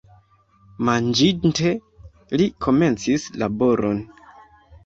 [0.87, 1.75] Manĝinte,
[2.43, 4.05] li komencis laboron.